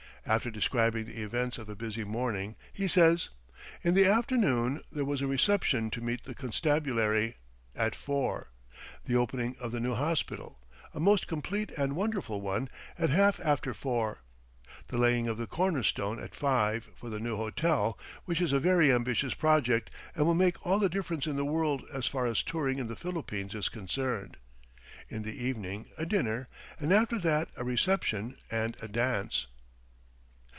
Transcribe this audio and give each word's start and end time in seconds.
After 0.23 0.51
describing 0.51 1.05
the 1.05 1.19
events 1.23 1.57
of 1.57 1.67
a 1.67 1.75
busy 1.75 2.03
morning, 2.03 2.55
he 2.71 2.87
says: 2.87 3.29
"In 3.83 3.95
the 3.95 4.05
afternoon, 4.05 4.83
there 4.91 5.03
was 5.03 5.19
a 5.19 5.27
reception 5.27 5.89
to 5.89 5.99
meet 5.99 6.25
the 6.25 6.35
constabulary, 6.35 7.37
at 7.75 7.95
four; 7.95 8.51
the 9.03 9.15
opening 9.15 9.55
of 9.59 9.71
the 9.71 9.79
new 9.79 9.95
hospital, 9.95 10.59
a 10.93 10.99
most 10.99 11.27
complete 11.27 11.71
and 11.71 11.95
wonderful 11.95 12.39
one, 12.39 12.69
at 12.99 13.09
half 13.09 13.39
after 13.39 13.73
four; 13.73 14.19
the 14.89 14.97
laying 14.99 15.27
of 15.27 15.37
the 15.39 15.47
corner 15.47 15.81
stone 15.81 16.23
at 16.23 16.35
five 16.35 16.87
for 16.95 17.09
the 17.09 17.19
new 17.19 17.35
hotel, 17.35 17.97
which 18.25 18.41
is 18.41 18.53
a 18.53 18.59
very 18.59 18.91
ambitious 18.91 19.33
project 19.33 19.89
and 20.15 20.27
will 20.27 20.35
make 20.35 20.63
all 20.67 20.77
the 20.77 20.87
difference 20.87 21.25
in 21.25 21.35
the 21.35 21.43
world 21.43 21.81
as 21.91 22.05
far 22.05 22.27
as 22.27 22.43
touring 22.43 22.77
in 22.77 22.87
the 22.87 22.95
Philippines 22.95 23.55
is 23.55 23.69
concerned; 23.69 24.37
in 25.09 25.23
the 25.23 25.33
evening, 25.43 25.89
a 25.97 26.05
dinner, 26.05 26.47
and 26.79 26.93
after 26.93 27.17
that 27.17 27.49
a 27.57 27.63
reception, 27.63 28.37
and 28.51 28.77
a 28.83 28.87
dance." 28.87 29.47